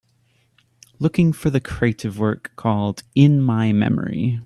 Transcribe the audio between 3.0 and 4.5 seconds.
In my memory